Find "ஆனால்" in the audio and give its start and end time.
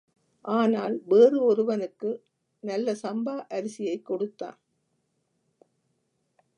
0.45-1.01